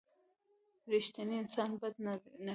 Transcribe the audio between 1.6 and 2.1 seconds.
بد